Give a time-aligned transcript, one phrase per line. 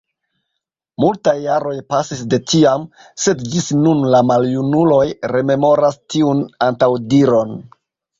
[1.01, 2.85] Multaj jaroj pasis de tiam,
[3.23, 5.03] sed ĝis nun la maljunuloj
[5.35, 7.55] rememoras tiun antaŭdiron.